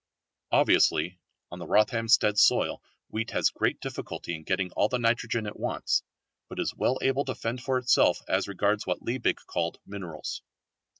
Obviously 0.51 1.19
on 1.51 1.59
the 1.59 1.67
Rothamsted 1.67 2.39
soil 2.39 2.81
wheat 3.09 3.29
has 3.29 3.51
great 3.51 3.79
difficulty 3.79 4.33
in 4.33 4.41
getting 4.41 4.71
all 4.71 4.89
the 4.89 4.97
nitrogen 4.97 5.45
it 5.45 5.59
wants, 5.59 6.01
but 6.49 6.59
is 6.59 6.73
well 6.73 6.97
able 7.03 7.23
to 7.25 7.35
fend 7.35 7.61
for 7.61 7.77
itself 7.77 8.19
as 8.27 8.47
regards 8.47 8.87
what 8.87 9.03
Liebig 9.03 9.37
called 9.45 9.77
minerals. 9.85 10.41